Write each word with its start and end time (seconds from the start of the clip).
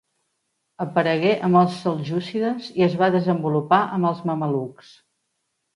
Aparegué 0.85 1.33
amb 1.49 1.59
els 1.61 1.77
seljúcides 1.83 2.73
i 2.81 2.89
es 2.89 2.99
va 3.03 3.13
desenvolupar 3.19 3.83
amb 3.99 4.13
els 4.13 4.29
mamelucs. 4.33 4.95